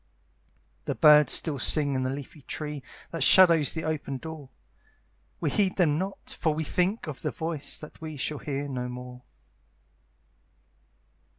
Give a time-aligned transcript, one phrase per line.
[0.85, 4.49] The birds still sing in the leafy tree That shadows the open door;
[5.39, 8.89] We heed them not, for we think of the voice That we shall hear no
[8.89, 9.21] more.